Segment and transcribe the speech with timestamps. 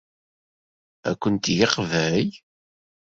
[1.09, 2.29] Ad ken-yeqbel?